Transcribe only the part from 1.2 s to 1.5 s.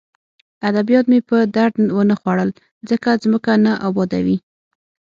په